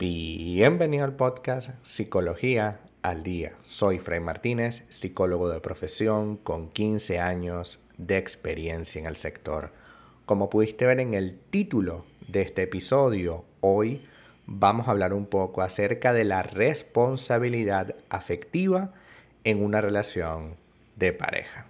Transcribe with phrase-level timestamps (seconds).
[0.00, 3.52] Bienvenido al podcast Psicología al Día.
[3.60, 9.72] Soy Fray Martínez, psicólogo de profesión con 15 años de experiencia en el sector.
[10.24, 14.02] Como pudiste ver en el título de este episodio, hoy
[14.46, 18.94] vamos a hablar un poco acerca de la responsabilidad afectiva
[19.44, 20.54] en una relación
[20.96, 21.66] de pareja.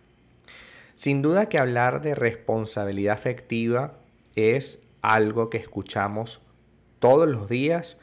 [0.95, 3.95] Sin duda que hablar de responsabilidad afectiva
[4.37, 6.43] es algo que escuchamos
[7.01, 7.97] todos los días,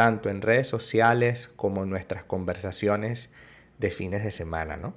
[0.00, 3.28] tanto en redes sociales como en nuestras conversaciones
[3.78, 4.94] de fines de semana, ¿no?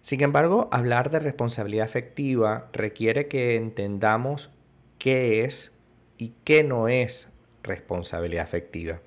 [0.00, 4.54] Sin embargo, hablar de responsabilidad afectiva requiere que entendamos
[4.96, 5.70] qué es
[6.16, 7.28] y qué no es
[7.62, 9.00] responsabilidad afectiva.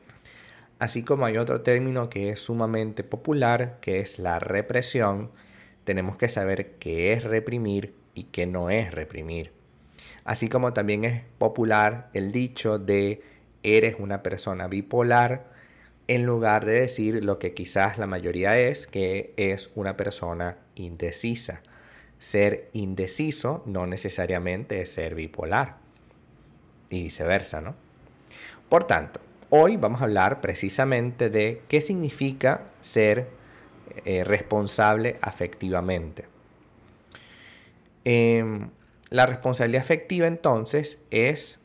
[0.77, 5.31] Así como hay otro término que es sumamente popular, que es la represión,
[5.85, 9.53] tenemos que saber qué es reprimir y qué no es reprimir.
[10.23, 13.23] Así como también es popular el dicho de
[13.63, 15.45] eres una persona bipolar,
[16.07, 21.61] en lugar de decir lo que quizás la mayoría es, que es una persona indecisa.
[22.17, 25.77] Ser indeciso no necesariamente es ser bipolar.
[26.89, 27.75] Y viceversa, ¿no?
[28.69, 29.19] Por tanto,
[29.49, 33.27] hoy vamos a hablar precisamente de qué significa ser
[34.05, 36.25] eh, responsable afectivamente.
[38.05, 38.69] Em,
[39.09, 41.59] la responsabilidad afectiva entonces es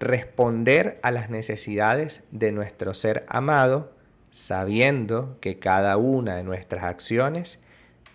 [0.00, 3.92] responder a las necesidades de nuestro ser amado,
[4.30, 7.60] sabiendo que cada una de nuestras acciones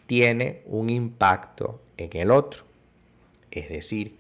[0.06, 2.66] tiene un impacto en el otro.
[3.52, 4.18] Es decir,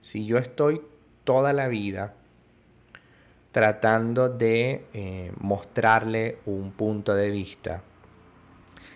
[0.00, 0.82] si yo estoy
[1.24, 2.14] toda la vida
[3.50, 7.82] tratando de eh, mostrarle un punto de vista,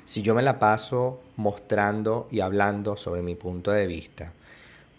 [0.04, 4.32] si yo me la paso mostrando y hablando sobre mi punto de vista,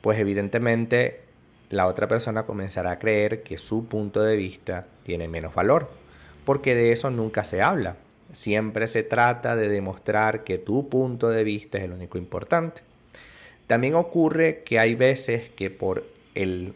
[0.01, 1.26] pues evidentemente
[1.69, 5.89] la otra persona comenzará a creer que su punto de vista tiene menos valor,
[6.45, 7.97] porque de eso nunca se habla.
[8.31, 12.81] Siempre se trata de demostrar que tu punto de vista es el único importante.
[13.67, 16.05] También ocurre que hay veces que por
[16.35, 16.73] el,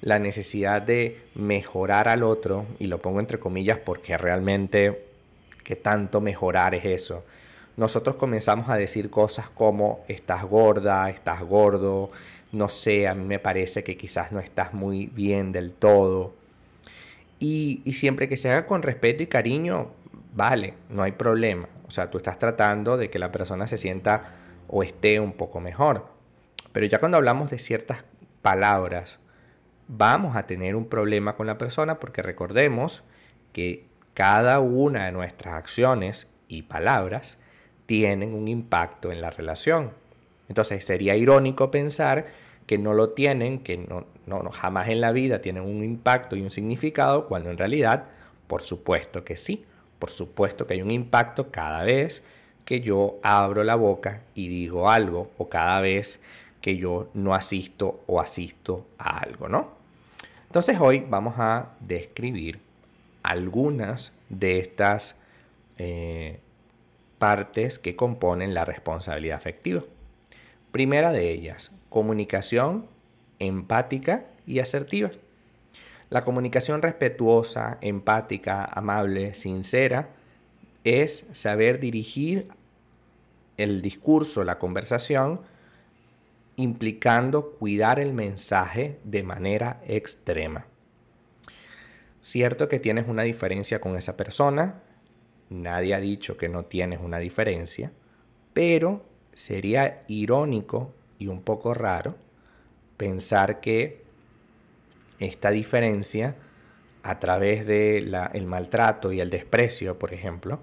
[0.00, 5.04] la necesidad de mejorar al otro, y lo pongo entre comillas porque realmente
[5.62, 7.24] qué tanto mejorar es eso,
[7.76, 12.10] nosotros comenzamos a decir cosas como estás gorda, estás gordo,
[12.52, 16.34] no sé, a mí me parece que quizás no estás muy bien del todo.
[17.38, 19.90] Y, siempre que se haga con respeto y cariño,
[20.34, 21.68] vale, no hay problema.
[21.88, 24.34] O sea, tú estás tratando de que la persona se sienta
[24.68, 26.06] o esté un poco mejor.
[26.72, 28.04] Pero ya cuando hablamos de ciertas
[28.42, 29.18] palabras,
[29.88, 33.02] vamos a tener un problema con la persona porque recordemos
[33.52, 37.38] que cada una de nuestras acciones y palabras
[37.92, 39.90] tienen un impacto en la relación.
[40.48, 42.24] Entonces sería irónico pensar
[42.66, 46.40] que no lo tienen, que no, no, jamás en la vida tienen un impacto y
[46.40, 48.04] un significado, cuando en realidad,
[48.46, 49.66] por supuesto que sí,
[49.98, 52.22] por supuesto que hay un impacto cada vez
[52.64, 56.22] que yo abro la boca y digo algo o cada vez
[56.62, 59.68] que yo no asisto o asisto a algo, ¿no?
[60.46, 62.58] Entonces hoy vamos a describir
[63.22, 65.14] algunas de estas
[65.76, 66.40] eh,
[67.22, 69.84] partes que componen la responsabilidad afectiva.
[70.72, 72.88] Primera de ellas, comunicación
[73.38, 75.12] empática y asertiva.
[76.10, 80.08] La comunicación respetuosa, empática, amable, sincera,
[80.82, 82.48] es saber dirigir
[83.56, 85.42] el discurso, la conversación,
[86.56, 90.66] implicando cuidar el mensaje de manera extrema.
[92.20, 94.82] Cierto que tienes una diferencia con esa persona,
[95.52, 97.92] nadie ha dicho que no tienes una diferencia,
[98.52, 102.16] pero sería irónico y un poco raro
[102.96, 104.02] pensar que
[105.18, 106.36] esta diferencia
[107.02, 110.60] a través del el maltrato y el desprecio, por ejemplo,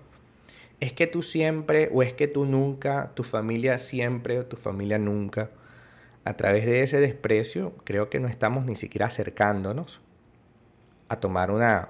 [0.80, 4.98] es que tú siempre o es que tú nunca, tu familia siempre o tu familia
[4.98, 5.50] nunca,
[6.24, 10.00] a través de ese desprecio, creo que no estamos ni siquiera acercándonos
[11.10, 11.90] a tomar una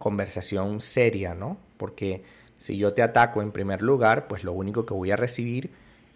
[0.00, 1.58] conversación seria, ¿no?
[1.76, 2.24] Porque
[2.56, 5.70] si yo te ataco en primer lugar, pues lo único que voy a recibir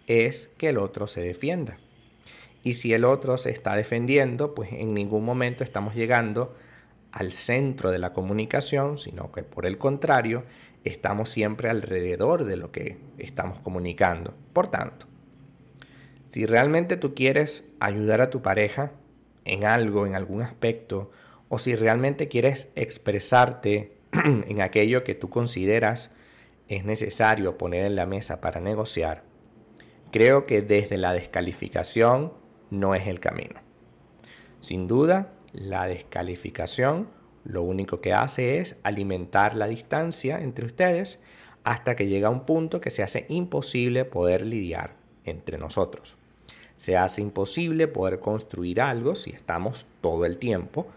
[0.07, 1.77] es que el otro se defienda.
[2.63, 6.55] Y si el otro se está defendiendo, pues en ningún momento estamos llegando
[7.11, 10.45] al centro de la comunicación, sino que por el contrario,
[10.83, 14.33] estamos siempre alrededor de lo que estamos comunicando.
[14.51, 15.05] Por tanto,
[16.27, 18.93] si realmente tú quieres ayudar a tu pareja
[19.45, 21.11] en algo, en algún aspecto,
[21.49, 26.11] o si realmente quieres expresarte en aquello que tú consideras
[26.67, 29.23] es necesario poner en la mesa para negociar,
[30.11, 32.33] creo que desde la descalificación
[32.69, 33.61] no es el camino.
[34.59, 37.07] Sin duda, La descalificación
[37.45, 41.21] lo único que hace es alimentar la distancia entre ustedes
[41.63, 46.17] hasta que llega un punto que se hace imposible poder lidiar entre nosotros.
[46.77, 50.87] Se hace imposible poder construir algo si estamos todo el tiempo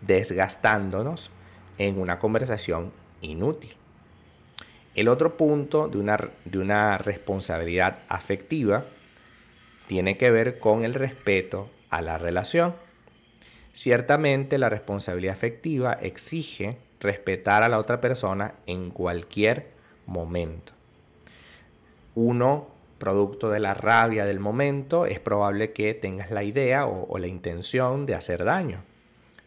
[0.00, 1.30] desgastándonos
[1.78, 3.74] en una conversación inútil.
[4.94, 8.84] El otro punto de una, de una responsabilidad afectiva
[9.86, 12.74] tiene que ver con el respeto a la relación.
[13.72, 19.68] Ciertamente la responsabilidad afectiva exige respetar a la otra persona en cualquier
[20.06, 20.72] momento.
[22.14, 22.66] Uno,
[22.98, 28.06] producto de la rabia del momento, es probable que tengas la idea o, la intención
[28.06, 28.82] de hacer daño.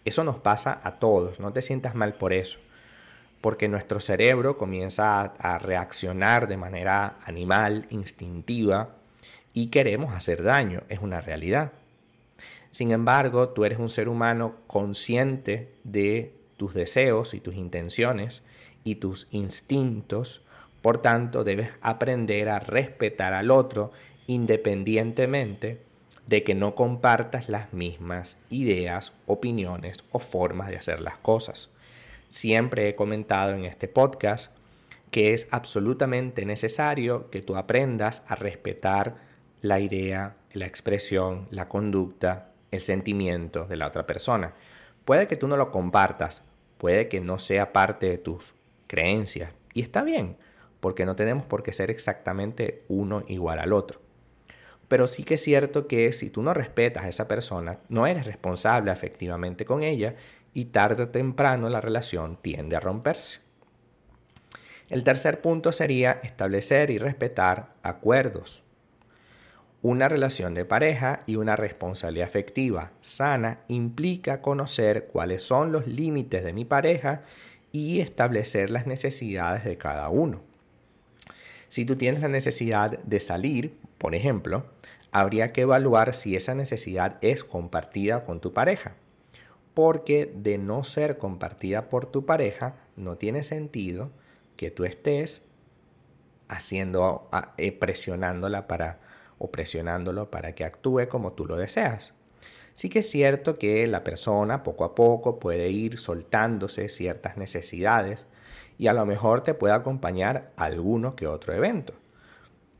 [0.05, 2.59] Eso nos pasa a todos, no te sientas mal por eso,
[3.39, 8.95] porque nuestro cerebro comienza a reaccionar de manera animal, instintiva,
[9.53, 11.73] y queremos hacer daño, es una realidad.
[12.71, 18.43] Sin embargo, tú eres un ser humano consciente de tus deseos y tus intenciones
[18.83, 20.41] y tus instintos,
[20.81, 23.91] por tanto debes aprender a respetar al otro
[24.25, 25.81] independientemente
[26.27, 31.69] de que no compartas las mismas ideas, opiniones o formas de hacer las cosas.
[32.29, 34.51] Siempre he comentado en este podcast
[35.11, 39.15] que es absolutamente necesario que tú aprendas a respetar
[39.61, 44.53] la idea, la expresión, la conducta el sentimiento de la otra persona.
[45.05, 46.43] Puede que tú no lo compartas,
[46.77, 48.53] puede que no sea parte de tus
[48.87, 49.53] creencias.
[49.73, 50.37] Y está bien,
[50.79, 54.00] porque no tenemos por qué ser exactamente uno igual al otro.
[54.91, 58.25] Pero sí que es cierto que si tú no respetas a esa persona, no eres
[58.25, 60.15] responsable efectivamente con ella
[60.53, 63.39] y tarde o temprano la relación tiende a romperse.
[64.89, 68.63] El tercer punto sería establecer y respetar acuerdos.
[69.81, 76.43] Una relación de pareja y una responsabilidad afectiva sana implica conocer cuáles son los límites
[76.43, 77.21] de mi pareja
[77.71, 80.41] y establecer las necesidades de cada uno.
[81.69, 84.63] Si tú tienes la necesidad de salir, por ejemplo,
[85.11, 88.95] habría que evaluar si esa necesidad es compartida con tu pareja.
[89.75, 94.09] Porque de no ser compartida por tu pareja, no tiene sentido
[94.57, 95.45] que tú estés
[96.47, 99.01] haciendo, eh, presionándola para
[99.37, 102.15] o presionándolo para que actúe como tú lo deseas.
[102.73, 108.25] Sí que es cierto que la persona poco a poco puede ir soltándose ciertas necesidades
[108.79, 112.00] y a lo mejor te puede acompañar a alguno que otro evento.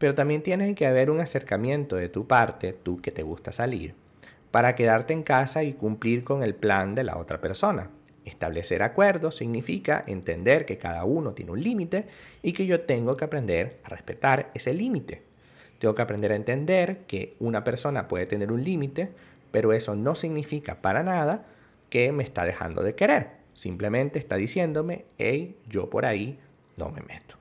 [0.01, 3.93] Pero también tiene que haber un acercamiento de tu parte, tú que te gusta salir,
[4.49, 7.91] para quedarte en casa y cumplir con el plan de la otra persona.
[8.25, 12.07] Establecer acuerdos significa entender que cada uno tiene un límite
[12.41, 15.21] y que yo tengo que aprender a respetar ese límite.
[15.77, 19.11] Tengo que aprender a entender que una persona puede tener un límite,
[19.51, 21.45] pero eso no significa para nada
[21.91, 23.33] que me está dejando de querer.
[23.53, 26.39] Simplemente está diciéndome, hey, yo por ahí
[26.75, 27.40] no me meto.